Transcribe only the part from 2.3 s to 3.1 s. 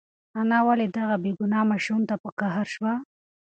قهر شوه؟